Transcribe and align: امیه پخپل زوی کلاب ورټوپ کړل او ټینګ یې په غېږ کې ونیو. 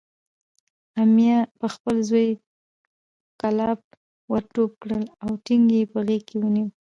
امیه 1.01 1.37
پخپل 1.59 1.95
زوی 2.09 2.29
کلاب 3.41 3.79
ورټوپ 4.31 4.71
کړل 4.81 5.03
او 5.23 5.31
ټینګ 5.45 5.65
یې 5.77 5.81
په 5.91 5.99
غېږ 6.07 6.23
کې 6.29 6.35
ونیو. 6.39 6.67